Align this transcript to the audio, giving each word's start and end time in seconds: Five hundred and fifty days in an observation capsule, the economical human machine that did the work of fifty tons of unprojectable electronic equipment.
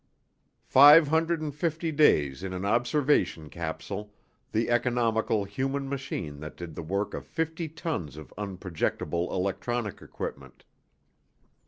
Five 0.65 1.09
hundred 1.09 1.41
and 1.41 1.53
fifty 1.53 1.91
days 1.91 2.41
in 2.41 2.53
an 2.53 2.65
observation 2.65 3.51
capsule, 3.51 4.11
the 4.51 4.71
economical 4.71 5.43
human 5.43 5.87
machine 5.87 6.39
that 6.39 6.57
did 6.57 6.73
the 6.73 6.81
work 6.81 7.13
of 7.13 7.23
fifty 7.23 7.69
tons 7.69 8.17
of 8.17 8.33
unprojectable 8.35 9.31
electronic 9.31 10.01
equipment. 10.01 10.63